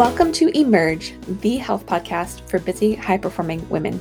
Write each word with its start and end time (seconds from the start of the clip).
Welcome 0.00 0.32
to 0.32 0.48
Emerge, 0.58 1.12
the 1.42 1.58
health 1.58 1.84
podcast 1.84 2.48
for 2.48 2.58
busy, 2.58 2.94
high 2.94 3.18
performing 3.18 3.68
women. 3.68 4.00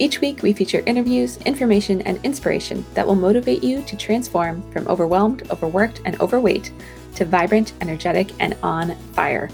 Each 0.00 0.20
week, 0.20 0.42
we 0.42 0.52
feature 0.52 0.82
interviews, 0.86 1.36
information, 1.42 2.02
and 2.02 2.18
inspiration 2.24 2.84
that 2.94 3.06
will 3.06 3.14
motivate 3.14 3.62
you 3.62 3.82
to 3.82 3.96
transform 3.96 4.68
from 4.72 4.88
overwhelmed, 4.88 5.48
overworked, 5.52 6.02
and 6.04 6.20
overweight 6.20 6.72
to 7.14 7.24
vibrant, 7.24 7.74
energetic, 7.80 8.32
and 8.40 8.56
on 8.64 8.96
fire. 9.12 9.48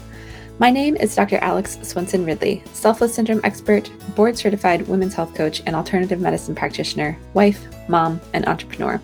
My 0.57 0.71
name 0.71 0.95
is 0.95 1.13
Dr. 1.13 1.37
Alex 1.37 1.77
Swenson 1.83 2.25
Ridley, 2.25 2.63
selfless 2.73 3.13
syndrome 3.13 3.41
expert, 3.43 3.91
board 4.15 4.35
certified 4.35 4.87
women's 4.87 5.13
health 5.13 5.35
coach, 5.35 5.61
and 5.67 5.75
alternative 5.75 6.19
medicine 6.19 6.55
practitioner, 6.55 7.15
wife, 7.35 7.67
mom, 7.87 8.19
and 8.33 8.47
entrepreneur. 8.47 8.99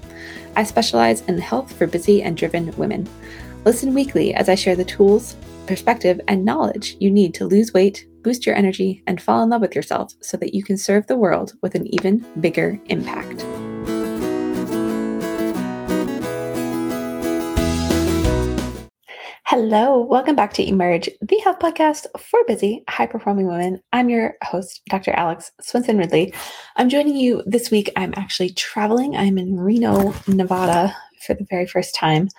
I 0.55 0.63
specialize 0.63 1.21
in 1.21 1.37
health 1.37 1.71
for 1.71 1.85
busy 1.85 2.23
and 2.23 2.35
driven 2.35 2.75
women. 2.77 3.07
Listen 3.63 3.93
weekly 3.93 4.33
as 4.33 4.49
I 4.49 4.55
share 4.55 4.75
the 4.75 4.83
tools, 4.83 5.35
perspective, 5.69 6.19
and 6.27 6.43
knowledge 6.43 6.97
you 6.99 7.11
need 7.11 7.31
to 7.35 7.45
lose 7.45 7.71
weight, 7.75 8.07
boost 8.23 8.43
your 8.43 8.55
energy, 8.55 9.03
and 9.05 9.21
fall 9.21 9.43
in 9.43 9.49
love 9.49 9.61
with 9.61 9.75
yourself 9.75 10.11
so 10.19 10.35
that 10.35 10.55
you 10.55 10.63
can 10.63 10.75
serve 10.75 11.05
the 11.05 11.15
world 11.15 11.53
with 11.61 11.75
an 11.75 11.85
even 11.93 12.25
bigger 12.41 12.79
impact. 12.87 13.45
Hello, 19.45 20.01
welcome 20.01 20.35
back 20.35 20.53
to 20.53 20.67
Emerge, 20.67 21.07
the 21.21 21.37
health 21.43 21.59
podcast 21.59 22.07
for 22.19 22.39
busy, 22.47 22.83
high 22.89 23.05
performing 23.05 23.47
women. 23.47 23.79
I'm 23.93 24.09
your 24.09 24.37
host, 24.41 24.81
Dr. 24.89 25.11
Alex 25.11 25.51
Swenson 25.61 25.99
Ridley. 25.99 26.33
I'm 26.77 26.89
joining 26.89 27.15
you 27.15 27.43
this 27.45 27.69
week. 27.69 27.91
I'm 27.95 28.13
actually 28.15 28.49
traveling. 28.51 29.15
I'm 29.15 29.37
in 29.37 29.59
Reno, 29.59 30.15
Nevada 30.27 30.95
for 31.25 31.33
the 31.33 31.45
very 31.49 31.67
first 31.67 31.93
time, 31.93 32.29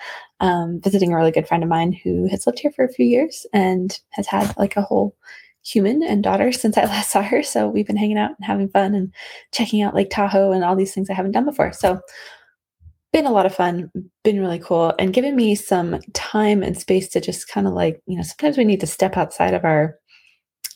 um, 0.40 0.80
visiting 0.80 1.12
a 1.12 1.16
really 1.16 1.30
good 1.30 1.46
friend 1.46 1.62
of 1.62 1.68
mine 1.68 1.92
who 1.92 2.28
has 2.28 2.46
lived 2.46 2.58
here 2.58 2.72
for 2.72 2.84
a 2.84 2.92
few 2.92 3.06
years 3.06 3.46
and 3.52 3.98
has 4.10 4.26
had 4.26 4.56
like 4.58 4.76
a 4.76 4.82
whole 4.82 5.14
human 5.62 6.02
and 6.02 6.22
daughter 6.22 6.52
since 6.52 6.76
I 6.76 6.84
last 6.86 7.10
saw 7.10 7.22
her. 7.22 7.42
So 7.42 7.68
we've 7.68 7.86
been 7.86 7.96
hanging 7.96 8.18
out 8.18 8.32
and 8.38 8.44
having 8.46 8.68
fun 8.68 8.94
and 8.94 9.12
checking 9.52 9.82
out 9.82 9.94
Lake 9.94 10.10
Tahoe 10.10 10.52
and 10.52 10.64
all 10.64 10.76
these 10.76 10.94
things 10.94 11.10
I 11.10 11.14
haven't 11.14 11.32
done 11.32 11.44
before. 11.44 11.72
So 11.72 12.00
been 13.12 13.26
a 13.26 13.32
lot 13.32 13.46
of 13.46 13.54
fun, 13.54 13.90
been 14.22 14.40
really 14.40 14.60
cool, 14.60 14.94
and 14.98 15.12
given 15.12 15.34
me 15.34 15.56
some 15.56 16.00
time 16.12 16.62
and 16.62 16.78
space 16.78 17.08
to 17.08 17.20
just 17.20 17.48
kind 17.48 17.66
of 17.66 17.72
like, 17.72 18.00
you 18.06 18.16
know, 18.16 18.22
sometimes 18.22 18.56
we 18.56 18.64
need 18.64 18.80
to 18.80 18.86
step 18.86 19.16
outside 19.16 19.52
of 19.52 19.64
our 19.64 19.96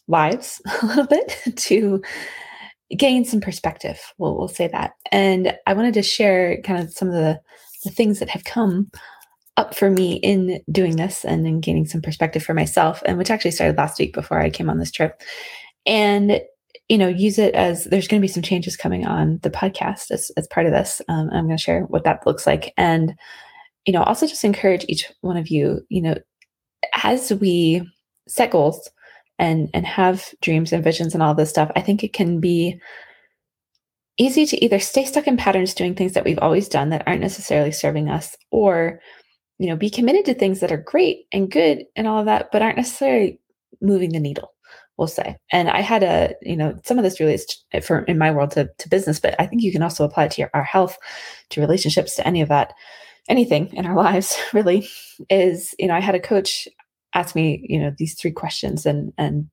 lives 0.09 0.61
a 0.83 0.87
little 0.87 1.07
bit 1.07 1.39
to 1.57 2.03
gain 2.97 3.25
some 3.25 3.41
perspective. 3.41 4.01
We'll, 4.19 4.37
we'll 4.37 4.48
say 4.48 4.69
that. 4.69 4.92
And 5.12 5.57
I 5.67 5.75
wanted 5.75 5.95
to 5.95 6.03
share 6.03 6.61
kind 6.62 6.83
of 6.83 6.92
some 6.92 7.09
of 7.09 7.15
the, 7.15 7.41
the 7.85 7.91
things 7.91 8.19
that 8.19 8.31
have 8.31 8.45
come 8.45 8.91
up 9.57 9.75
for 9.75 9.91
me 9.91 10.15
in 10.15 10.61
doing 10.71 10.97
this 10.97 11.25
and 11.25 11.47
in 11.47 11.61
gaining 11.61 11.87
some 11.87 12.03
perspective 12.03 12.43
for 12.43 12.55
myself, 12.55 13.03
and 13.07 13.19
which 13.19 13.31
actually 13.31 13.53
started 13.53 13.77
last 13.77 13.99
week 13.99 14.13
before 14.13 14.41
I 14.41 14.51
came 14.51 14.69
on 14.69 14.79
this 14.79 14.91
trip. 14.91 15.21
And 15.87 16.41
you 16.89 16.99
know, 16.99 17.09
use 17.09 17.39
it 17.39 17.55
as 17.55 17.85
there's 17.85 18.09
going 18.09 18.21
to 18.21 18.25
be 18.25 18.33
some 18.33 18.43
changes 18.43 18.77
coming 18.77 19.07
on 19.07 19.39
the 19.43 19.51
podcast 19.51 20.11
as, 20.11 20.31
as 20.37 20.47
part 20.49 20.67
of 20.67 20.73
this. 20.73 21.01
Um, 21.09 21.31
I'm 21.33 21.47
going 21.47 21.57
to 21.57 21.63
share 21.63 21.83
what 21.85 22.05
that 22.05 22.27
looks 22.27 22.47
like. 22.47 22.75
And, 22.77 23.15
you 23.87 23.93
know, 23.93 24.03
also 24.03 24.27
just 24.27 24.45
encourage 24.45 24.85
each 24.87 25.11
one 25.23 25.39
of 25.39 25.49
you, 25.49 25.81
you 25.89 26.03
know, 26.03 26.17
as 27.03 27.33
we 27.33 27.89
set 28.29 28.51
goals 28.51 28.89
and 29.39 29.69
and 29.75 29.87
have 29.87 30.29
dreams 30.43 30.73
and 30.73 30.85
visions 30.85 31.15
and 31.15 31.23
all 31.23 31.35
this 31.35 31.51
stuff, 31.51 31.71
I 31.75 31.81
think 31.81 32.05
it 32.05 32.13
can 32.13 32.39
be 32.39 32.79
easy 34.19 34.47
to 34.47 34.65
either 34.65 34.79
stay 34.79 35.05
stuck 35.05 35.27
in 35.27 35.37
patterns 35.37 35.75
doing 35.75 35.95
things 35.95 36.13
that 36.13 36.25
we've 36.25 36.39
always 36.39 36.69
done 36.69 36.91
that 36.91 37.03
aren't 37.07 37.21
necessarily 37.21 37.73
serving 37.73 38.09
us 38.09 38.37
or 38.51 39.01
you 39.59 39.69
know 39.69 39.77
be 39.77 39.91
committed 39.91 40.25
to 40.25 40.35
things 40.35 40.61
that 40.61 40.73
are 40.73 40.77
great 40.77 41.27
and 41.33 41.51
good 41.51 41.85
and 41.97 42.07
all 42.07 42.19
of 42.19 42.27
that 42.27 42.48
but 42.53 42.63
aren't 42.63 42.77
necessarily 42.77 43.39
moving 43.81 44.11
the 44.11 44.20
needle 44.20 44.55
we'll 44.97 45.09
say. 45.09 45.37
And 45.51 45.69
I 45.69 45.81
had 45.81 46.03
a, 46.03 46.35
you 46.42 46.57
know, 46.57 46.79
some 46.85 46.98
of 46.98 47.05
this 47.05 47.20
relates 47.20 47.47
to, 47.47 47.57
eh, 47.73 47.81
for 47.81 48.01
in 48.03 48.19
my 48.19 48.31
world 48.31 48.53
to, 48.53 48.69
to 48.79 48.89
business, 48.89 49.19
but 49.19 49.35
I 49.39 49.47
think 49.47 49.63
you 49.63 49.73
can 49.73 49.83
also 49.83 50.05
apply 50.05 50.27
it 50.27 50.31
to 50.33 50.43
your, 50.43 50.51
our 50.55 50.63
health, 50.63 50.97
to 51.51 51.61
relationships, 51.61 52.14
to 52.17 52.27
any 52.27 52.41
of 52.41 52.48
that, 52.48 52.75
anything 53.29 53.75
in 53.75 53.87
our 53.87 53.97
lives 54.03 54.37
really 54.53 54.89
is, 55.31 55.75
you 55.79 55.89
know, 55.89 55.95
I 55.95 56.01
had 56.01 56.14
a 56.14 56.20
coach 56.20 56.69
ask 57.14 57.35
me, 57.35 57.64
you 57.69 57.79
know, 57.79 57.93
these 57.97 58.14
three 58.14 58.33
questions 58.33 58.87
and, 58.87 59.13
and 59.19 59.48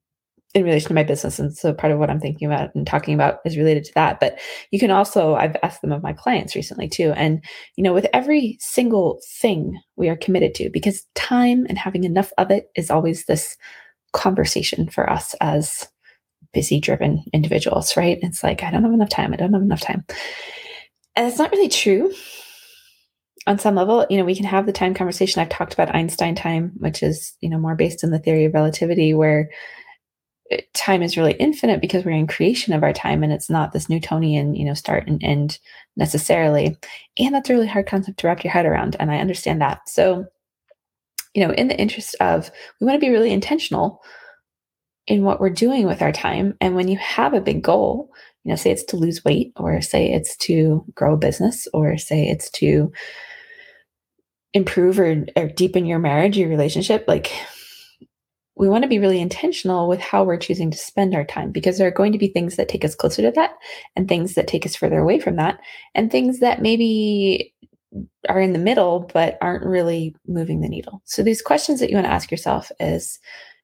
in 0.53 0.63
relation 0.63 0.89
to 0.89 0.93
my 0.93 1.03
business. 1.03 1.39
And 1.39 1.55
so 1.55 1.73
part 1.73 1.93
of 1.93 1.99
what 1.99 2.09
I'm 2.09 2.19
thinking 2.19 2.45
about 2.45 2.75
and 2.75 2.85
talking 2.85 3.13
about 3.13 3.39
is 3.45 3.57
related 3.57 3.85
to 3.85 3.93
that. 3.95 4.19
But 4.19 4.39
you 4.71 4.79
can 4.79 4.91
also, 4.91 5.35
I've 5.35 5.55
asked 5.63 5.81
them 5.81 5.91
of 5.91 6.03
my 6.03 6.13
clients 6.13 6.55
recently 6.55 6.89
too. 6.89 7.13
And, 7.15 7.43
you 7.77 7.83
know, 7.83 7.93
with 7.93 8.07
every 8.13 8.57
single 8.59 9.19
thing 9.39 9.79
we 9.95 10.09
are 10.09 10.17
committed 10.17 10.53
to, 10.55 10.69
because 10.69 11.05
time 11.15 11.65
and 11.69 11.77
having 11.77 12.03
enough 12.03 12.33
of 12.37 12.51
it 12.51 12.69
is 12.75 12.91
always 12.91 13.25
this 13.25 13.55
conversation 14.13 14.89
for 14.89 15.09
us 15.09 15.33
as 15.39 15.87
busy 16.53 16.81
driven 16.81 17.23
individuals, 17.31 17.95
right? 17.95 18.19
It's 18.21 18.43
like, 18.43 18.61
I 18.61 18.71
don't 18.71 18.83
have 18.83 18.91
enough 18.91 19.09
time. 19.09 19.31
I 19.31 19.37
don't 19.37 19.53
have 19.53 19.61
enough 19.61 19.81
time. 19.81 20.03
And 21.15 21.27
it's 21.27 21.37
not 21.37 21.51
really 21.51 21.69
true 21.69 22.13
on 23.47 23.57
some 23.57 23.75
level. 23.75 24.05
You 24.09 24.17
know, 24.17 24.25
we 24.25 24.35
can 24.35 24.45
have 24.45 24.65
the 24.65 24.73
time 24.73 24.93
conversation. 24.93 25.41
I've 25.41 25.49
talked 25.49 25.73
about 25.73 25.95
Einstein 25.95 26.35
time, 26.35 26.73
which 26.77 27.01
is, 27.01 27.35
you 27.39 27.49
know, 27.49 27.57
more 27.57 27.75
based 27.75 28.03
in 28.03 28.11
the 28.11 28.19
theory 28.19 28.45
of 28.45 28.53
relativity, 28.53 29.13
where 29.13 29.49
time 30.73 31.01
is 31.01 31.17
really 31.17 31.33
infinite 31.33 31.81
because 31.81 32.03
we're 32.03 32.11
in 32.11 32.27
creation 32.27 32.73
of 32.73 32.83
our 32.83 32.93
time 32.93 33.23
and 33.23 33.31
it's 33.31 33.49
not 33.49 33.71
this 33.71 33.89
Newtonian, 33.89 34.55
you 34.55 34.65
know, 34.65 34.73
start 34.73 35.07
and 35.07 35.23
end 35.23 35.59
necessarily. 35.95 36.77
And 37.17 37.33
that's 37.33 37.49
a 37.49 37.53
really 37.53 37.67
hard 37.67 37.87
concept 37.87 38.19
to 38.19 38.27
wrap 38.27 38.43
your 38.43 38.51
head 38.51 38.65
around. 38.65 38.95
And 38.99 39.11
I 39.11 39.17
understand 39.17 39.61
that. 39.61 39.87
So, 39.87 40.25
you 41.33 41.45
know, 41.45 41.53
in 41.53 41.67
the 41.67 41.79
interest 41.79 42.15
of, 42.19 42.51
we 42.79 42.85
want 42.87 42.95
to 42.99 43.05
be 43.05 43.11
really 43.11 43.31
intentional 43.31 44.01
in 45.07 45.23
what 45.23 45.39
we're 45.39 45.49
doing 45.49 45.87
with 45.87 46.01
our 46.01 46.11
time. 46.11 46.55
And 46.61 46.75
when 46.75 46.87
you 46.87 46.97
have 46.97 47.33
a 47.33 47.41
big 47.41 47.63
goal, 47.63 48.11
you 48.43 48.49
know, 48.49 48.55
say 48.55 48.71
it's 48.71 48.83
to 48.85 48.97
lose 48.97 49.23
weight, 49.23 49.53
or 49.55 49.81
say 49.81 50.11
it's 50.11 50.35
to 50.37 50.83
grow 50.95 51.13
a 51.13 51.17
business, 51.17 51.67
or 51.73 51.97
say 51.97 52.27
it's 52.27 52.49
to 52.51 52.91
improve 54.53 54.99
or, 54.99 55.25
or 55.35 55.47
deepen 55.47 55.85
your 55.85 55.99
marriage, 55.99 56.37
your 56.37 56.49
relationship, 56.49 57.05
like 57.07 57.31
we 58.61 58.69
want 58.69 58.83
to 58.83 58.87
be 58.87 58.99
really 58.99 59.19
intentional 59.19 59.89
with 59.89 59.99
how 59.99 60.23
we're 60.23 60.37
choosing 60.37 60.69
to 60.69 60.77
spend 60.77 61.15
our 61.15 61.25
time 61.25 61.51
because 61.51 61.79
there 61.79 61.87
are 61.87 61.91
going 61.91 62.11
to 62.11 62.19
be 62.19 62.27
things 62.27 62.57
that 62.57 62.69
take 62.69 62.85
us 62.85 62.93
closer 62.93 63.23
to 63.23 63.31
that 63.31 63.55
and 63.95 64.07
things 64.07 64.35
that 64.35 64.47
take 64.47 64.67
us 64.67 64.75
further 64.75 64.99
away 64.99 65.19
from 65.19 65.35
that 65.37 65.59
and 65.95 66.11
things 66.11 66.41
that 66.41 66.61
maybe 66.61 67.55
are 68.29 68.39
in 68.39 68.53
the 68.53 68.59
middle 68.59 69.09
but 69.15 69.39
aren't 69.41 69.65
really 69.65 70.15
moving 70.27 70.61
the 70.61 70.69
needle. 70.69 71.01
So 71.05 71.23
these 71.23 71.41
questions 71.41 71.79
that 71.79 71.89
you 71.89 71.95
want 71.95 72.05
to 72.05 72.13
ask 72.13 72.29
yourself 72.29 72.71
is, 72.79 73.19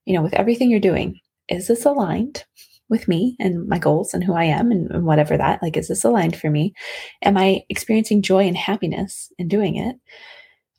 you 0.05 0.15
know, 0.15 0.23
with 0.23 0.33
everything 0.33 0.71
you're 0.71 0.79
doing, 0.79 1.19
is 1.47 1.67
this 1.67 1.85
aligned 1.85 2.43
with 2.89 3.07
me 3.07 3.35
and 3.39 3.67
my 3.67 3.77
goals 3.77 4.15
and 4.15 4.23
who 4.23 4.33
I 4.33 4.45
am 4.45 4.71
and, 4.71 4.89
and 4.89 5.05
whatever 5.05 5.37
that 5.37 5.61
like 5.61 5.77
is 5.77 5.89
this 5.89 6.05
aligned 6.05 6.35
for 6.35 6.49
me? 6.49 6.73
Am 7.21 7.37
I 7.37 7.61
experiencing 7.69 8.23
joy 8.23 8.47
and 8.47 8.57
happiness 8.57 9.31
in 9.37 9.47
doing 9.47 9.75
it? 9.75 9.95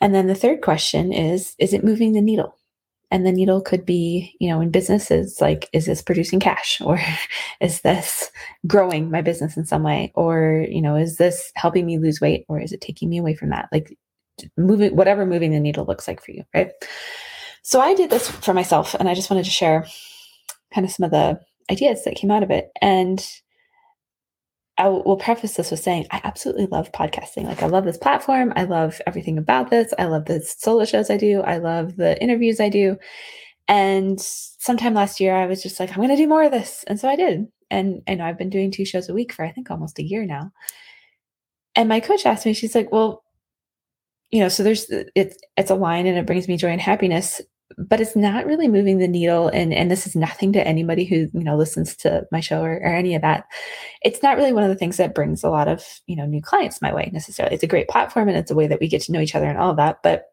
And 0.00 0.12
then 0.12 0.26
the 0.26 0.34
third 0.34 0.60
question 0.60 1.12
is 1.12 1.54
is 1.60 1.72
it 1.72 1.84
moving 1.84 2.14
the 2.14 2.20
needle? 2.20 2.57
And 3.10 3.26
the 3.26 3.32
needle 3.32 3.60
could 3.60 3.86
be 3.86 4.34
you 4.40 4.48
know 4.48 4.60
in 4.60 4.70
businesses 4.70 5.40
like 5.40 5.68
is 5.72 5.86
this 5.86 6.02
producing 6.02 6.40
cash? 6.40 6.80
Or 6.84 7.00
is 7.60 7.80
this 7.82 8.30
growing 8.66 9.10
my 9.10 9.22
business 9.22 9.56
in 9.56 9.64
some 9.66 9.82
way? 9.82 10.12
Or 10.14 10.64
you 10.68 10.82
know 10.82 10.96
is 10.96 11.16
this 11.16 11.52
helping 11.54 11.86
me 11.86 11.98
lose 11.98 12.20
weight? 12.20 12.44
Or 12.48 12.60
is 12.60 12.72
it 12.72 12.80
taking 12.80 13.08
me 13.08 13.18
away 13.18 13.34
from 13.34 13.50
that? 13.50 13.68
Like 13.72 13.96
moving 14.56 14.94
whatever 14.94 15.26
moving 15.26 15.50
the 15.50 15.60
needle 15.60 15.84
looks 15.84 16.06
like 16.06 16.22
for 16.22 16.30
you 16.30 16.44
right? 16.54 16.70
So 17.62 17.80
i 17.80 17.92
did 17.94 18.08
this 18.08 18.30
for 18.30 18.54
myself 18.54 18.94
and 18.94 19.08
i 19.08 19.14
just 19.14 19.28
wanted 19.28 19.44
to 19.44 19.50
share 19.50 19.84
kind 20.72 20.86
of 20.86 20.92
some 20.92 21.04
of 21.04 21.10
the 21.10 21.40
ideas 21.70 22.04
that 22.04 22.16
came 22.16 22.30
out 22.30 22.42
of 22.42 22.50
it. 22.50 22.70
And 22.80 23.24
I 24.78 24.88
will 24.88 25.16
preface 25.16 25.54
this 25.54 25.72
with 25.72 25.80
saying 25.80 26.06
I 26.12 26.20
absolutely 26.22 26.66
love 26.66 26.92
podcasting. 26.92 27.44
Like 27.44 27.62
I 27.62 27.66
love 27.66 27.84
this 27.84 27.98
platform. 27.98 28.52
I 28.54 28.62
love 28.62 29.00
everything 29.08 29.36
about 29.36 29.70
this. 29.70 29.92
I 29.98 30.04
love 30.04 30.26
the 30.26 30.40
solo 30.40 30.84
shows 30.84 31.10
I 31.10 31.16
do. 31.16 31.40
I 31.40 31.58
love 31.58 31.96
the 31.96 32.20
interviews 32.22 32.60
I 32.60 32.68
do. 32.68 32.96
And 33.66 34.20
sometime 34.20 34.94
last 34.94 35.18
year 35.18 35.34
I 35.34 35.46
was 35.46 35.62
just 35.62 35.80
like, 35.80 35.90
I'm 35.90 35.96
going 35.96 36.08
to 36.10 36.16
do 36.16 36.28
more 36.28 36.44
of 36.44 36.52
this. 36.52 36.84
And 36.86 36.98
so 36.98 37.08
I 37.08 37.16
did. 37.16 37.48
And 37.70 38.02
and 38.06 38.22
I've 38.22 38.38
been 38.38 38.50
doing 38.50 38.70
two 38.70 38.84
shows 38.84 39.08
a 39.08 39.14
week 39.14 39.32
for 39.32 39.44
I 39.44 39.50
think 39.50 39.70
almost 39.70 39.98
a 39.98 40.04
year 40.04 40.24
now. 40.24 40.52
And 41.74 41.88
my 41.88 42.00
coach 42.00 42.24
asked 42.24 42.46
me, 42.46 42.54
she's 42.54 42.74
like, 42.74 42.90
well, 42.92 43.24
you 44.30 44.40
know, 44.40 44.48
so 44.48 44.62
there's 44.62 44.86
it's 44.88 45.36
it's 45.56 45.70
a 45.70 45.74
line 45.74 46.06
and 46.06 46.16
it 46.16 46.26
brings 46.26 46.46
me 46.46 46.56
joy 46.56 46.68
and 46.68 46.80
happiness 46.80 47.42
but 47.76 48.00
it's 48.00 48.16
not 48.16 48.46
really 48.46 48.66
moving 48.66 48.98
the 48.98 49.08
needle 49.08 49.48
and 49.48 49.74
and 49.74 49.90
this 49.90 50.06
is 50.06 50.16
nothing 50.16 50.52
to 50.54 50.66
anybody 50.66 51.04
who 51.04 51.28
you 51.32 51.44
know 51.44 51.56
listens 51.56 51.94
to 51.96 52.26
my 52.32 52.40
show 52.40 52.62
or, 52.62 52.76
or 52.76 52.94
any 52.94 53.14
of 53.14 53.22
that. 53.22 53.44
It's 54.02 54.22
not 54.22 54.36
really 54.36 54.52
one 54.52 54.64
of 54.64 54.70
the 54.70 54.76
things 54.76 54.96
that 54.96 55.14
brings 55.14 55.44
a 55.44 55.50
lot 55.50 55.68
of 55.68 55.84
you 56.06 56.16
know 56.16 56.26
new 56.26 56.42
clients 56.42 56.80
my 56.80 56.94
way 56.94 57.10
necessarily. 57.12 57.54
It's 57.54 57.64
a 57.64 57.68
great 57.68 57.88
platform 57.88 58.28
and 58.28 58.38
it's 58.38 58.50
a 58.50 58.54
way 58.54 58.66
that 58.66 58.80
we 58.80 58.88
get 58.88 59.02
to 59.02 59.12
know 59.12 59.20
each 59.20 59.34
other 59.34 59.46
and 59.46 59.58
all 59.58 59.70
of 59.70 59.76
that 59.76 60.02
but 60.02 60.26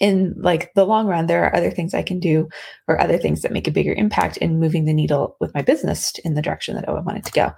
in 0.00 0.34
like 0.36 0.72
the 0.74 0.84
long 0.84 1.06
run 1.06 1.26
there 1.26 1.44
are 1.44 1.56
other 1.56 1.70
things 1.70 1.94
i 1.94 2.02
can 2.02 2.20
do 2.20 2.48
or 2.86 3.00
other 3.00 3.16
things 3.16 3.42
that 3.42 3.52
make 3.52 3.66
a 3.66 3.70
bigger 3.70 3.94
impact 3.94 4.36
in 4.38 4.60
moving 4.60 4.84
the 4.84 4.92
needle 4.92 5.36
with 5.40 5.54
my 5.54 5.62
business 5.62 6.12
in 6.24 6.34
the 6.34 6.42
direction 6.42 6.74
that 6.74 6.88
i 6.88 6.92
wanted 6.92 7.24
to 7.24 7.32
go. 7.32 7.50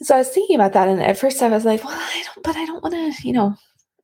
So 0.00 0.14
i 0.14 0.18
was 0.18 0.30
thinking 0.30 0.56
about 0.56 0.72
that 0.72 0.88
and 0.88 1.02
at 1.02 1.18
first 1.18 1.42
i 1.42 1.48
was 1.48 1.64
like 1.64 1.84
well 1.84 1.94
i 1.94 2.24
don't 2.24 2.44
but 2.44 2.56
i 2.56 2.64
don't 2.64 2.82
want 2.82 2.94
to 2.94 3.26
you 3.26 3.32
know 3.32 3.54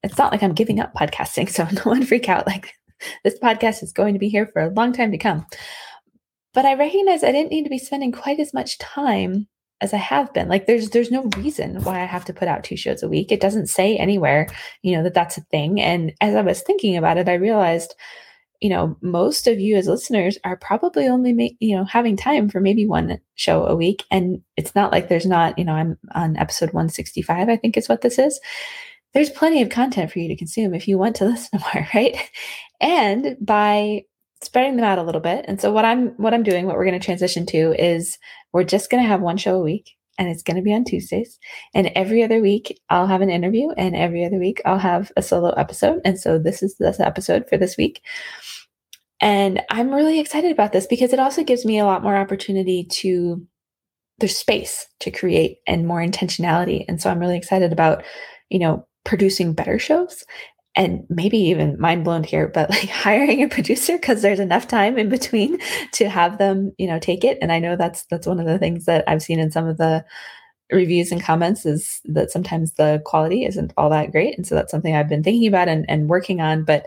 it's 0.02 0.18
not 0.18 0.30
like 0.30 0.42
i'm 0.42 0.54
giving 0.54 0.78
up 0.78 0.94
podcasting 0.94 1.48
so 1.50 1.66
no 1.72 1.82
one 1.90 2.04
freak 2.04 2.28
out 2.28 2.46
like 2.46 2.74
this 3.24 3.38
podcast 3.38 3.82
is 3.82 3.92
going 3.92 4.14
to 4.14 4.20
be 4.20 4.28
here 4.28 4.46
for 4.46 4.62
a 4.62 4.70
long 4.70 4.92
time 4.92 5.12
to 5.12 5.18
come. 5.18 5.46
but 6.54 6.64
I 6.64 6.74
recognize 6.74 7.22
I 7.22 7.32
didn't 7.32 7.50
need 7.50 7.64
to 7.64 7.70
be 7.70 7.78
spending 7.78 8.12
quite 8.12 8.40
as 8.40 8.54
much 8.54 8.78
time 8.78 9.46
as 9.80 9.94
I 9.94 9.98
have 9.98 10.32
been. 10.32 10.48
Like 10.48 10.66
there's 10.66 10.90
there's 10.90 11.10
no 11.10 11.24
reason 11.36 11.82
why 11.84 12.00
I 12.00 12.06
have 12.06 12.24
to 12.26 12.32
put 12.34 12.48
out 12.48 12.64
two 12.64 12.76
shows 12.76 13.02
a 13.02 13.08
week. 13.08 13.30
It 13.30 13.40
doesn't 13.40 13.68
say 13.68 13.96
anywhere, 13.96 14.48
you 14.82 14.96
know, 14.96 15.02
that 15.04 15.14
that's 15.14 15.38
a 15.38 15.42
thing. 15.42 15.80
And 15.80 16.12
as 16.20 16.34
I 16.34 16.42
was 16.42 16.62
thinking 16.62 16.96
about 16.96 17.16
it, 17.18 17.28
I 17.28 17.34
realized, 17.34 17.94
you 18.60 18.70
know, 18.70 18.96
most 19.02 19.46
of 19.46 19.60
you 19.60 19.76
as 19.76 19.86
listeners 19.86 20.36
are 20.44 20.56
probably 20.56 21.06
only 21.06 21.32
make, 21.32 21.56
you 21.60 21.76
know, 21.76 21.84
having 21.84 22.16
time 22.16 22.48
for 22.48 22.60
maybe 22.60 22.86
one 22.86 23.20
show 23.36 23.66
a 23.66 23.76
week 23.76 24.04
and 24.10 24.42
it's 24.56 24.74
not 24.74 24.90
like 24.90 25.08
there's 25.08 25.26
not, 25.26 25.56
you 25.58 25.64
know, 25.64 25.74
I'm 25.74 25.96
on 26.12 26.36
episode 26.36 26.72
165, 26.72 27.48
I 27.48 27.56
think 27.56 27.76
is 27.76 27.88
what 27.88 28.00
this 28.00 28.18
is. 28.18 28.40
There's 29.14 29.30
plenty 29.30 29.62
of 29.62 29.70
content 29.70 30.12
for 30.12 30.18
you 30.18 30.28
to 30.28 30.36
consume 30.36 30.74
if 30.74 30.86
you 30.86 30.98
want 30.98 31.16
to 31.16 31.24
listen 31.26 31.58
to 31.58 31.64
more, 31.74 31.88
right? 31.94 32.16
And 32.80 33.36
by 33.40 34.04
spreading 34.42 34.76
them 34.76 34.84
out 34.84 34.98
a 34.98 35.02
little 35.02 35.20
bit. 35.20 35.44
And 35.48 35.60
so 35.60 35.72
what 35.72 35.84
I'm 35.84 36.08
what 36.10 36.34
I'm 36.34 36.42
doing, 36.42 36.66
what 36.66 36.76
we're 36.76 36.84
going 36.84 36.98
to 36.98 37.04
transition 37.04 37.46
to 37.46 37.74
is 37.78 38.18
we're 38.52 38.64
just 38.64 38.90
going 38.90 39.02
to 39.02 39.08
have 39.08 39.20
one 39.20 39.36
show 39.36 39.56
a 39.56 39.62
week 39.62 39.90
and 40.16 40.28
it's 40.28 40.42
going 40.42 40.56
to 40.56 40.62
be 40.62 40.74
on 40.74 40.84
Tuesdays. 40.84 41.38
And 41.74 41.90
every 41.94 42.22
other 42.22 42.40
week 42.40 42.80
I'll 42.90 43.06
have 43.06 43.20
an 43.20 43.30
interview 43.30 43.70
and 43.70 43.96
every 43.96 44.24
other 44.24 44.38
week 44.38 44.60
I'll 44.64 44.78
have 44.78 45.10
a 45.16 45.22
solo 45.22 45.50
episode. 45.50 46.00
And 46.04 46.18
so 46.18 46.38
this 46.38 46.62
is 46.62 46.76
this 46.78 47.00
episode 47.00 47.48
for 47.48 47.56
this 47.56 47.76
week. 47.76 48.02
And 49.20 49.62
I'm 49.70 49.92
really 49.92 50.20
excited 50.20 50.52
about 50.52 50.72
this 50.72 50.86
because 50.86 51.12
it 51.12 51.18
also 51.18 51.42
gives 51.42 51.64
me 51.64 51.78
a 51.78 51.84
lot 51.84 52.02
more 52.02 52.16
opportunity 52.16 52.84
to 52.84 53.44
there's 54.20 54.36
space 54.36 54.86
to 55.00 55.12
create 55.12 55.58
and 55.66 55.86
more 55.86 56.00
intentionality. 56.00 56.84
And 56.88 57.00
so 57.00 57.08
I'm 57.08 57.20
really 57.20 57.36
excited 57.36 57.72
about, 57.72 58.02
you 58.48 58.58
know, 58.58 58.84
producing 59.08 59.54
better 59.54 59.78
shows 59.78 60.22
and 60.76 61.04
maybe 61.08 61.38
even 61.38 61.80
mind 61.80 62.04
blown 62.04 62.22
here, 62.22 62.46
but 62.46 62.68
like 62.68 62.88
hiring 62.90 63.42
a 63.42 63.48
producer 63.48 63.96
because 63.96 64.20
there's 64.20 64.38
enough 64.38 64.68
time 64.68 64.98
in 64.98 65.08
between 65.08 65.58
to 65.92 66.10
have 66.10 66.36
them, 66.36 66.72
you 66.76 66.86
know, 66.86 66.98
take 66.98 67.24
it. 67.24 67.38
And 67.40 67.50
I 67.50 67.58
know 67.58 67.74
that's 67.74 68.04
that's 68.10 68.26
one 68.26 68.38
of 68.38 68.46
the 68.46 68.58
things 68.58 68.84
that 68.84 69.04
I've 69.08 69.22
seen 69.22 69.40
in 69.40 69.50
some 69.50 69.66
of 69.66 69.78
the 69.78 70.04
reviews 70.70 71.10
and 71.10 71.22
comments 71.22 71.64
is 71.64 72.02
that 72.04 72.30
sometimes 72.30 72.74
the 72.74 73.00
quality 73.06 73.46
isn't 73.46 73.72
all 73.78 73.88
that 73.88 74.12
great. 74.12 74.36
And 74.36 74.46
so 74.46 74.54
that's 74.54 74.70
something 74.70 74.94
I've 74.94 75.08
been 75.08 75.22
thinking 75.22 75.48
about 75.48 75.68
and, 75.68 75.88
and 75.88 76.10
working 76.10 76.42
on. 76.42 76.64
But 76.64 76.86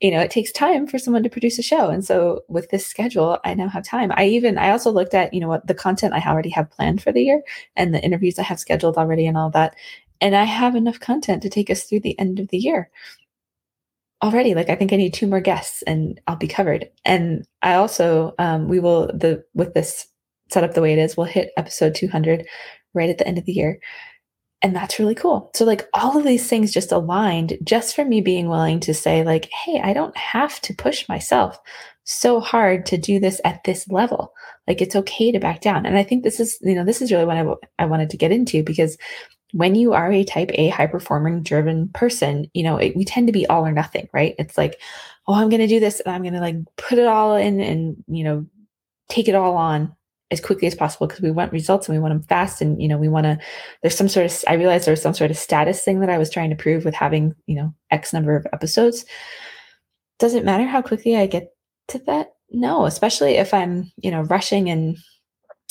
you 0.00 0.10
know, 0.10 0.20
it 0.20 0.30
takes 0.30 0.52
time 0.52 0.86
for 0.86 0.98
someone 0.98 1.22
to 1.22 1.30
produce 1.30 1.58
a 1.58 1.62
show. 1.62 1.88
And 1.88 2.04
so 2.04 2.42
with 2.48 2.68
this 2.68 2.86
schedule, 2.86 3.38
I 3.42 3.54
now 3.54 3.68
have 3.68 3.84
time. 3.84 4.12
I 4.14 4.26
even 4.26 4.58
I 4.58 4.70
also 4.70 4.90
looked 4.90 5.14
at, 5.14 5.32
you 5.32 5.40
know, 5.40 5.48
what 5.48 5.66
the 5.66 5.72
content 5.72 6.12
I 6.12 6.20
already 6.28 6.50
have 6.50 6.70
planned 6.70 7.02
for 7.02 7.10
the 7.10 7.22
year 7.22 7.42
and 7.74 7.94
the 7.94 8.04
interviews 8.04 8.38
I 8.38 8.42
have 8.42 8.60
scheduled 8.60 8.98
already 8.98 9.26
and 9.26 9.38
all 9.38 9.50
that. 9.50 9.76
And 10.20 10.34
I 10.34 10.44
have 10.44 10.74
enough 10.74 11.00
content 11.00 11.42
to 11.42 11.50
take 11.50 11.70
us 11.70 11.84
through 11.84 12.00
the 12.00 12.18
end 12.18 12.40
of 12.40 12.48
the 12.48 12.58
year. 12.58 12.90
Already 14.22 14.54
like 14.54 14.70
i 14.70 14.74
think 14.74 14.90
i 14.92 14.96
need 14.96 15.12
two 15.12 15.26
more 15.26 15.40
guests 15.40 15.82
and 15.82 16.18
i'll 16.26 16.36
be 16.36 16.48
covered. 16.48 16.88
And 17.04 17.46
i 17.62 17.74
also 17.74 18.34
um, 18.38 18.68
we 18.68 18.80
will 18.80 19.08
the 19.08 19.44
with 19.54 19.74
this 19.74 20.06
setup 20.50 20.74
the 20.74 20.82
way 20.82 20.92
it 20.92 20.98
is 20.98 21.16
we'll 21.16 21.26
hit 21.26 21.50
episode 21.56 21.94
200 21.94 22.46
right 22.94 23.10
at 23.10 23.18
the 23.18 23.26
end 23.26 23.38
of 23.38 23.44
the 23.44 23.52
year. 23.52 23.80
And 24.62 24.74
that's 24.74 24.98
really 24.98 25.14
cool. 25.14 25.50
So 25.54 25.66
like 25.66 25.86
all 25.92 26.16
of 26.16 26.24
these 26.24 26.48
things 26.48 26.72
just 26.72 26.90
aligned 26.90 27.58
just 27.64 27.94
for 27.94 28.02
me 28.02 28.22
being 28.22 28.48
willing 28.48 28.80
to 28.80 28.94
say 28.94 29.24
like 29.24 29.50
hey 29.50 29.80
i 29.82 29.92
don't 29.92 30.16
have 30.16 30.60
to 30.62 30.74
push 30.74 31.08
myself 31.08 31.58
so 32.04 32.38
hard 32.40 32.86
to 32.86 32.98
do 32.98 33.18
this 33.18 33.40
at 33.44 33.64
this 33.64 33.88
level. 33.88 34.32
Like 34.68 34.80
it's 34.80 34.96
okay 34.96 35.32
to 35.32 35.38
back 35.40 35.60
down. 35.60 35.84
And 35.84 35.98
i 35.98 36.02
think 36.02 36.22
this 36.22 36.40
is 36.40 36.58
you 36.62 36.74
know 36.74 36.84
this 36.84 37.02
is 37.02 37.12
really 37.12 37.26
what 37.26 37.36
I, 37.36 37.82
I 37.82 37.86
wanted 37.86 38.10
to 38.10 38.16
get 38.16 38.32
into 38.32 38.62
because 38.62 38.96
when 39.54 39.76
you 39.76 39.92
are 39.92 40.10
a 40.10 40.24
type 40.24 40.50
A 40.54 40.68
high 40.68 40.88
performing 40.88 41.44
driven 41.44 41.88
person, 41.90 42.50
you 42.54 42.64
know, 42.64 42.76
it, 42.76 42.96
we 42.96 43.04
tend 43.04 43.28
to 43.28 43.32
be 43.32 43.46
all 43.46 43.64
or 43.64 43.70
nothing, 43.70 44.08
right? 44.12 44.34
It's 44.36 44.58
like, 44.58 44.80
oh, 45.28 45.34
I'm 45.34 45.48
going 45.48 45.60
to 45.60 45.68
do 45.68 45.78
this 45.78 46.00
and 46.00 46.12
I'm 46.12 46.22
going 46.22 46.34
to 46.34 46.40
like 46.40 46.56
put 46.76 46.98
it 46.98 47.06
all 47.06 47.36
in 47.36 47.60
and, 47.60 48.02
you 48.08 48.24
know, 48.24 48.46
take 49.08 49.28
it 49.28 49.36
all 49.36 49.54
on 49.56 49.94
as 50.32 50.40
quickly 50.40 50.66
as 50.66 50.74
possible 50.74 51.06
because 51.06 51.20
we 51.20 51.30
want 51.30 51.52
results 51.52 51.88
and 51.88 51.96
we 51.96 52.00
want 52.00 52.12
them 52.12 52.24
fast. 52.24 52.60
And, 52.60 52.82
you 52.82 52.88
know, 52.88 52.98
we 52.98 53.06
want 53.06 53.26
to, 53.26 53.38
there's 53.80 53.96
some 53.96 54.08
sort 54.08 54.26
of, 54.26 54.44
I 54.48 54.54
realized 54.54 54.86
there 54.86 54.92
was 54.92 55.02
some 55.02 55.14
sort 55.14 55.30
of 55.30 55.36
status 55.36 55.84
thing 55.84 56.00
that 56.00 56.10
I 56.10 56.18
was 56.18 56.30
trying 56.30 56.50
to 56.50 56.56
prove 56.56 56.84
with 56.84 56.94
having, 56.94 57.32
you 57.46 57.54
know, 57.54 57.72
X 57.92 58.12
number 58.12 58.34
of 58.34 58.48
episodes. 58.52 59.04
Does 60.18 60.34
it 60.34 60.44
matter 60.44 60.64
how 60.64 60.82
quickly 60.82 61.16
I 61.16 61.26
get 61.26 61.50
to 61.88 62.00
that? 62.06 62.32
No, 62.50 62.86
especially 62.86 63.34
if 63.36 63.54
I'm, 63.54 63.92
you 63.98 64.10
know, 64.10 64.22
rushing 64.22 64.68
and 64.68 64.96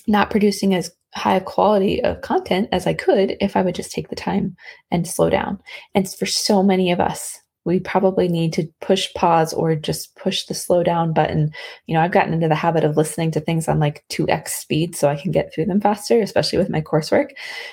not 0.07 0.29
producing 0.29 0.73
as 0.73 0.89
high 1.15 1.39
quality 1.39 2.03
of 2.03 2.21
content 2.21 2.69
as 2.71 2.87
I 2.87 2.93
could 2.93 3.35
if 3.39 3.55
I 3.55 3.61
would 3.61 3.75
just 3.75 3.91
take 3.91 4.09
the 4.09 4.15
time 4.15 4.55
and 4.91 5.07
slow 5.07 5.29
down. 5.29 5.59
And 5.93 6.09
for 6.09 6.25
so 6.25 6.63
many 6.63 6.91
of 6.91 6.99
us, 6.99 7.39
we 7.65 7.79
probably 7.79 8.27
need 8.27 8.51
to 8.53 8.67
push 8.81 9.13
pause 9.13 9.53
or 9.53 9.75
just 9.75 10.15
push 10.15 10.45
the 10.45 10.53
slow 10.53 10.83
down 10.83 11.13
button. 11.13 11.51
You 11.85 11.93
know, 11.93 12.01
I've 12.01 12.11
gotten 12.11 12.33
into 12.33 12.49
the 12.49 12.55
habit 12.55 12.83
of 12.83 12.97
listening 12.97 13.31
to 13.31 13.39
things 13.39 13.67
on 13.67 13.79
like 13.79 14.03
2x 14.09 14.49
speed 14.49 14.95
so 14.95 15.07
I 15.07 15.15
can 15.15 15.31
get 15.31 15.53
through 15.53 15.65
them 15.65 15.79
faster, 15.79 16.21
especially 16.21 16.59
with 16.59 16.69
my 16.69 16.81
coursework. 16.81 17.29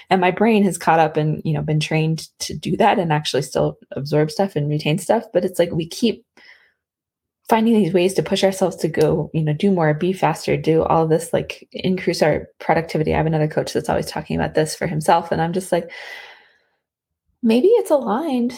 And 0.08 0.20
my 0.20 0.30
brain 0.30 0.62
has 0.64 0.78
caught 0.78 1.00
up 1.00 1.16
and, 1.16 1.42
you 1.44 1.52
know, 1.52 1.62
been 1.62 1.80
trained 1.80 2.28
to 2.40 2.56
do 2.56 2.76
that 2.76 2.98
and 2.98 3.12
actually 3.12 3.42
still 3.42 3.78
absorb 3.92 4.30
stuff 4.30 4.54
and 4.54 4.68
retain 4.68 4.98
stuff. 4.98 5.24
But 5.32 5.44
it's 5.44 5.58
like 5.58 5.72
we 5.72 5.88
keep 5.88 6.24
finding 7.50 7.74
these 7.74 7.92
ways 7.92 8.14
to 8.14 8.22
push 8.22 8.44
ourselves 8.44 8.76
to 8.76 8.86
go, 8.86 9.28
you 9.34 9.42
know, 9.42 9.52
do 9.52 9.72
more, 9.72 9.92
be 9.92 10.12
faster, 10.12 10.56
do 10.56 10.84
all 10.84 11.08
this, 11.08 11.32
like 11.32 11.68
increase 11.72 12.22
our 12.22 12.46
productivity. 12.60 13.12
I 13.12 13.16
have 13.16 13.26
another 13.26 13.48
coach 13.48 13.72
that's 13.72 13.88
always 13.88 14.06
talking 14.06 14.36
about 14.36 14.54
this 14.54 14.76
for 14.76 14.86
himself. 14.86 15.32
And 15.32 15.42
I'm 15.42 15.52
just 15.52 15.72
like, 15.72 15.90
maybe 17.42 17.66
it's 17.66 17.90
aligned 17.90 18.54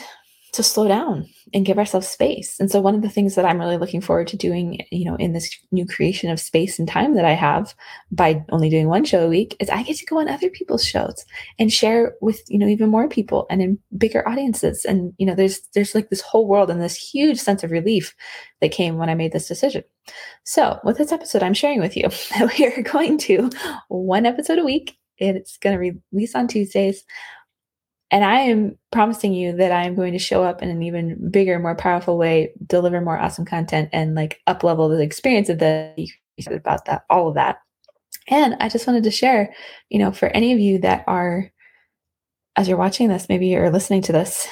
to 0.53 0.63
slow 0.63 0.87
down 0.87 1.27
and 1.55 1.65
give 1.65 1.79
ourselves 1.79 2.09
space. 2.09 2.61
And 2.61 2.71
so 2.71 2.81
one 2.81 2.95
of 2.95 3.01
the 3.01 3.09
things 3.09 3.35
that 3.35 3.47
I'm 3.47 3.59
really 3.59 3.79
looking 3.79 4.03
forward 4.03 4.29
to 4.29 4.37
doing, 4.37 4.85
you 4.91 5.07
know, 5.07 5.17
in 5.17 5.33
this 5.33 5.51
new 5.71 5.87
creation 5.87 6.31
of 6.31 6.39
space 6.39 6.79
and 6.79 6.87
time 6.87 7.15
that 7.15 7.25
I 7.25 7.33
have 7.33 7.75
by 8.11 8.45
only 8.51 8.69
doing 8.69 8.89
one 8.89 9.05
show 9.05 9.25
a 9.25 9.31
week 9.31 9.57
is 9.61 9.71
I 9.71 9.83
get 9.83 9.97
to 9.97 10.07
go 10.07 10.19
on 10.19 10.29
other 10.29 10.51
people's 10.51 10.85
shows 10.85 11.25
and 11.59 11.73
share 11.73 12.15
with, 12.21 12.43
you 12.49 12.59
know, 12.59 12.67
even 12.67 12.91
more 12.91 13.09
people 13.09 13.47
and 13.49 13.63
in 13.63 13.79
bigger 13.97 14.29
audiences. 14.29 14.85
And, 14.85 15.15
you 15.17 15.25
know, 15.25 15.35
there's 15.35 15.61
there's 15.75 15.95
like 15.95 16.11
this 16.11 16.21
whole 16.21 16.47
world 16.47 16.69
and 16.69 16.83
this 16.83 16.97
huge 16.97 17.39
sense 17.39 17.65
of 17.65 17.71
relief 17.71 18.15
that 18.61 18.73
came 18.73 18.99
when 18.99 19.09
I 19.09 19.15
made 19.15 19.33
this 19.33 19.49
decision. 19.49 19.85
So 20.45 20.81
with 20.85 20.99
this 20.99 21.13
episode, 21.13 21.43
I'm 21.43 21.55
sharing 21.55 21.81
with 21.81 21.97
you 21.97 22.09
that 22.39 22.53
we 22.59 22.67
are 22.67 22.83
going 22.83 23.17
to 23.19 23.49
one 23.89 24.27
episode 24.27 24.59
a 24.59 24.65
week. 24.65 24.99
And 25.21 25.37
it's 25.37 25.57
going 25.57 25.79
to 25.79 26.01
release 26.13 26.35
on 26.35 26.49
Tuesdays 26.49 27.05
and 28.13 28.25
I 28.25 28.41
am 28.41 28.79
promising 28.93 29.33
you 29.33 29.57
that 29.57 29.73
I 29.73 29.85
am 29.85 29.95
going 29.95 30.13
to 30.13 30.19
show 30.19 30.45
up 30.45 30.63
in 30.63 30.69
an 30.69 30.83
even 30.83 31.31
bigger, 31.31 31.59
more 31.59 31.75
powerful 31.75 32.19
way, 32.19 32.53
deliver 32.67 33.01
more 33.01 33.19
awesome 33.19 33.47
content, 33.47 33.89
and 33.91 34.15
like 34.15 34.41
up 34.47 34.63
level 34.63 34.91
the 34.91 35.01
experience 35.01 35.49
of 35.49 35.59
the 35.59 36.09
about 36.47 36.85
that, 36.85 37.05
all 37.09 37.29
of 37.29 37.35
that. 37.35 37.61
And 38.29 38.55
I 38.61 38.69
just 38.69 38.87
wanted 38.87 39.05
to 39.05 39.11
share, 39.11 39.55
you 39.89 39.99
know, 39.99 40.13
for 40.13 40.29
any 40.29 40.53
of 40.53 40.59
you 40.59 40.79
that 40.81 41.05
are, 41.07 41.51
as 42.55 42.69
you're 42.69 42.77
watching 42.77 43.09
this, 43.09 43.31
maybe 43.31 43.47
you're 43.47 43.71
listening 43.71 44.03
to 44.03 44.13
this, 44.13 44.47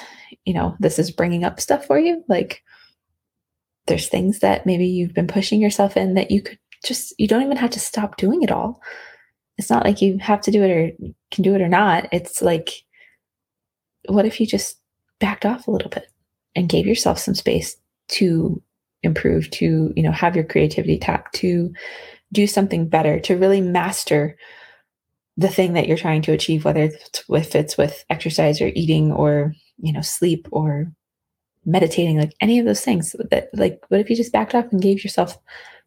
you 0.47 0.55
know, 0.55 0.75
this 0.81 0.99
is 0.99 1.11
bringing 1.11 1.45
up 1.45 1.61
stuff 1.61 1.85
for 1.85 1.99
you. 1.99 2.25
Like 2.29 2.63
there's 3.89 4.09
things 4.09 4.39
that 4.39 4.65
maybe 4.65 4.87
you've 4.87 5.15
been 5.15 5.27
pushing 5.27 5.61
yourself 5.61 5.99
in 5.99 6.15
that 6.15 6.31
you 6.31 6.41
could 6.41 6.59
just, 6.83 7.13
you 7.19 7.29
don't 7.29 7.43
even 7.43 7.59
have 7.59 7.71
to 7.71 7.81
stop 7.81 8.17
doing 8.17 8.43
it 8.43 8.51
all. 8.51 8.81
It's 9.59 9.69
not 9.69 9.85
like 9.85 10.01
you 10.01 10.17
have 10.19 10.41
to 10.43 10.51
do 10.51 10.63
it 10.63 10.71
or 10.71 10.91
can 11.31 11.43
do 11.43 11.55
it 11.55 11.61
or 11.61 11.69
not. 11.69 12.09
It's 12.11 12.41
like, 12.41 12.71
what 14.09 14.27
if 14.27 14.41
you 14.41 14.47
just 14.47 14.79
backed 15.19 15.45
off 15.45 15.67
a 15.67 15.71
little 15.71 15.91
bit 15.91 16.07
and 16.57 16.69
gave 16.69 16.87
yourself 16.87 17.19
some 17.19 17.35
space 17.35 17.77
to 18.09 18.63
improve, 19.03 19.51
to, 19.51 19.93
you 19.97 20.03
know, 20.03 20.13
have 20.13 20.35
your 20.35 20.45
creativity 20.45 20.99
tap, 20.99 21.33
to 21.33 21.73
do 22.33 22.47
something 22.47 22.89
better, 22.89 23.19
to 23.21 23.37
really 23.37 23.61
master 23.61 24.37
the 25.37 25.49
thing 25.49 25.73
that 25.73 25.87
you're 25.87 25.97
trying 25.97 26.23
to 26.23 26.33
achieve, 26.33 26.65
whether 26.65 26.83
it's, 26.83 27.25
if 27.29 27.55
it's 27.55 27.79
with 27.79 28.05
exercise 28.11 28.61
or 28.61 28.71
eating 28.75 29.13
or, 29.13 29.55
you 29.79 29.93
know, 29.93 30.03
sleep 30.03 30.47
or 30.51 30.93
meditating, 31.65 32.19
like 32.19 32.35
any 32.41 32.59
of 32.59 32.67
those 32.67 32.81
things 32.81 33.15
that 33.31 33.49
like, 33.55 33.81
what 33.89 34.01
if 34.01 34.11
you 34.11 34.17
just 34.17 34.33
backed 34.33 34.55
off 34.55 34.67
and 34.73 34.83
gave 34.83 35.03
yourself 35.03 35.39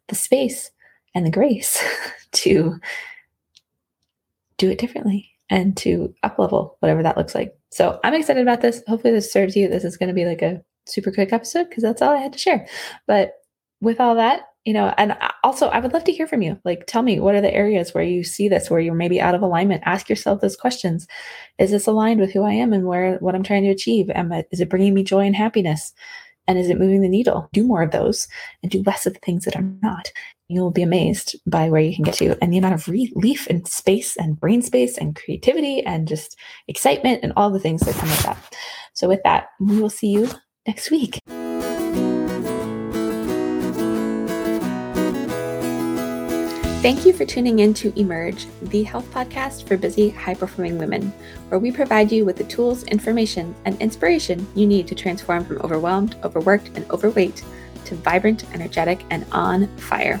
the 0.08 0.14
space 0.14 0.70
and 1.14 1.24
the 1.24 1.30
grace 1.30 1.82
to 2.32 2.78
do 4.56 4.70
it 4.70 4.78
differently 4.78 5.30
and 5.50 5.76
to 5.76 6.14
up 6.22 6.38
level 6.38 6.76
whatever 6.80 7.02
that 7.02 7.16
looks 7.16 7.34
like. 7.34 7.56
So 7.74 7.98
I'm 8.04 8.14
excited 8.14 8.40
about 8.40 8.60
this. 8.60 8.84
Hopefully 8.86 9.12
this 9.12 9.32
serves 9.32 9.56
you. 9.56 9.66
This 9.66 9.82
is 9.82 9.96
going 9.96 10.06
to 10.06 10.14
be 10.14 10.24
like 10.24 10.42
a 10.42 10.62
super 10.86 11.10
quick 11.10 11.32
episode 11.32 11.68
because 11.68 11.82
that's 11.82 12.00
all 12.00 12.14
I 12.14 12.18
had 12.18 12.32
to 12.32 12.38
share. 12.38 12.68
But 13.08 13.32
with 13.80 14.00
all 14.00 14.14
that, 14.14 14.42
you 14.64 14.72
know, 14.72 14.94
and 14.96 15.16
also 15.42 15.66
I 15.70 15.80
would 15.80 15.92
love 15.92 16.04
to 16.04 16.12
hear 16.12 16.28
from 16.28 16.40
you. 16.40 16.56
Like 16.64 16.84
tell 16.86 17.02
me 17.02 17.18
what 17.18 17.34
are 17.34 17.40
the 17.40 17.52
areas 17.52 17.92
where 17.92 18.04
you 18.04 18.22
see 18.22 18.48
this 18.48 18.70
where 18.70 18.78
you're 18.78 18.94
maybe 18.94 19.20
out 19.20 19.34
of 19.34 19.42
alignment. 19.42 19.82
Ask 19.86 20.08
yourself 20.08 20.40
those 20.40 20.56
questions. 20.56 21.08
Is 21.58 21.72
this 21.72 21.88
aligned 21.88 22.20
with 22.20 22.32
who 22.32 22.44
I 22.44 22.52
am 22.52 22.72
and 22.72 22.86
where 22.86 23.16
what 23.16 23.34
I'm 23.34 23.42
trying 23.42 23.64
to 23.64 23.70
achieve? 23.70 24.08
Am 24.10 24.32
I, 24.32 24.44
is 24.52 24.60
it 24.60 24.70
bringing 24.70 24.94
me 24.94 25.02
joy 25.02 25.26
and 25.26 25.34
happiness? 25.34 25.92
And 26.46 26.58
is 26.58 26.70
it 26.70 26.78
moving 26.78 27.00
the 27.00 27.08
needle? 27.08 27.48
Do 27.52 27.66
more 27.66 27.82
of 27.82 27.90
those 27.90 28.28
and 28.62 28.70
do 28.70 28.84
less 28.86 29.04
of 29.04 29.14
the 29.14 29.20
things 29.20 29.44
that 29.46 29.56
are 29.56 29.68
not 29.82 30.12
you'll 30.54 30.70
be 30.70 30.82
amazed 30.82 31.36
by 31.46 31.68
where 31.68 31.80
you 31.80 31.94
can 31.94 32.04
get 32.04 32.14
to 32.14 32.36
and 32.42 32.52
the 32.52 32.58
amount 32.58 32.74
of 32.74 32.88
relief 32.88 33.46
and 33.48 33.66
space 33.66 34.16
and 34.16 34.38
brain 34.38 34.62
space 34.62 34.96
and 34.96 35.16
creativity 35.16 35.82
and 35.84 36.08
just 36.08 36.36
excitement 36.68 37.20
and 37.22 37.32
all 37.36 37.50
the 37.50 37.60
things 37.60 37.80
that 37.82 37.94
come 37.96 38.08
with 38.08 38.22
that. 38.22 38.56
So, 38.92 39.08
with 39.08 39.22
that, 39.24 39.48
we 39.60 39.80
will 39.80 39.90
see 39.90 40.08
you 40.08 40.28
next 40.66 40.90
week. 40.90 41.20
Thank 46.84 47.06
you 47.06 47.14
for 47.14 47.24
tuning 47.24 47.60
in 47.60 47.72
to 47.74 47.98
Emerge, 47.98 48.46
the 48.60 48.82
health 48.82 49.10
podcast 49.10 49.66
for 49.66 49.78
busy, 49.78 50.10
high 50.10 50.34
performing 50.34 50.76
women, 50.76 51.14
where 51.48 51.58
we 51.58 51.72
provide 51.72 52.12
you 52.12 52.26
with 52.26 52.36
the 52.36 52.44
tools, 52.44 52.84
information, 52.84 53.54
and 53.64 53.80
inspiration 53.80 54.46
you 54.54 54.66
need 54.66 54.86
to 54.88 54.94
transform 54.94 55.46
from 55.46 55.62
overwhelmed, 55.62 56.16
overworked, 56.24 56.76
and 56.76 56.84
overweight 56.90 57.42
to 57.86 57.94
vibrant, 57.94 58.44
energetic, 58.52 59.02
and 59.08 59.24
on 59.32 59.66
fire. 59.78 60.20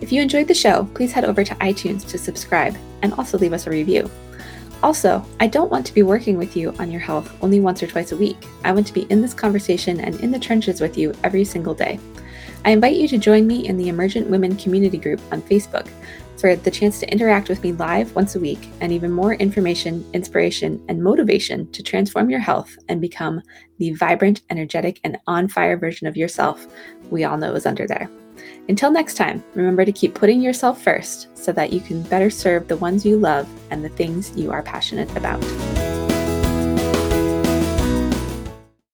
If 0.00 0.12
you 0.12 0.20
enjoyed 0.20 0.46
the 0.46 0.54
show, 0.54 0.88
please 0.94 1.12
head 1.12 1.24
over 1.24 1.42
to 1.42 1.54
iTunes 1.56 2.06
to 2.08 2.18
subscribe 2.18 2.76
and 3.02 3.14
also 3.14 3.38
leave 3.38 3.54
us 3.54 3.66
a 3.66 3.70
review. 3.70 4.10
Also, 4.82 5.24
I 5.40 5.46
don't 5.46 5.70
want 5.70 5.86
to 5.86 5.94
be 5.94 6.02
working 6.02 6.36
with 6.36 6.56
you 6.56 6.74
on 6.78 6.90
your 6.90 7.00
health 7.00 7.34
only 7.42 7.60
once 7.60 7.82
or 7.82 7.86
twice 7.86 8.12
a 8.12 8.16
week. 8.16 8.36
I 8.62 8.72
want 8.72 8.86
to 8.86 8.92
be 8.92 9.06
in 9.10 9.22
this 9.22 9.32
conversation 9.32 10.00
and 10.00 10.20
in 10.20 10.30
the 10.30 10.38
trenches 10.38 10.80
with 10.80 10.98
you 10.98 11.14
every 11.24 11.44
single 11.44 11.74
day. 11.74 11.98
I 12.64 12.70
invite 12.70 12.96
you 12.96 13.08
to 13.08 13.18
join 13.18 13.46
me 13.46 13.66
in 13.66 13.78
the 13.78 13.88
Emergent 13.88 14.28
Women 14.28 14.56
Community 14.56 14.98
Group 14.98 15.20
on 15.32 15.40
Facebook 15.40 15.88
for 16.36 16.54
the 16.54 16.70
chance 16.70 17.00
to 17.00 17.10
interact 17.10 17.48
with 17.48 17.62
me 17.62 17.72
live 17.72 18.14
once 18.14 18.34
a 18.34 18.40
week 18.40 18.68
and 18.82 18.92
even 18.92 19.10
more 19.10 19.34
information, 19.34 20.04
inspiration, 20.12 20.84
and 20.88 21.02
motivation 21.02 21.70
to 21.72 21.82
transform 21.82 22.28
your 22.28 22.40
health 22.40 22.76
and 22.88 23.00
become 23.00 23.40
the 23.78 23.92
vibrant, 23.94 24.42
energetic, 24.50 25.00
and 25.04 25.16
on 25.26 25.48
fire 25.48 25.78
version 25.78 26.06
of 26.06 26.16
yourself 26.16 26.66
we 27.10 27.24
all 27.24 27.38
know 27.38 27.54
is 27.54 27.64
under 27.64 27.86
there. 27.86 28.10
Until 28.68 28.90
next 28.90 29.14
time, 29.14 29.42
remember 29.54 29.84
to 29.84 29.92
keep 29.92 30.14
putting 30.14 30.40
yourself 30.40 30.82
first 30.82 31.36
so 31.36 31.52
that 31.52 31.72
you 31.72 31.80
can 31.80 32.02
better 32.02 32.30
serve 32.30 32.68
the 32.68 32.76
ones 32.76 33.04
you 33.04 33.16
love 33.16 33.48
and 33.70 33.84
the 33.84 33.88
things 33.90 34.36
you 34.36 34.50
are 34.50 34.62
passionate 34.62 35.14
about. 35.16 35.42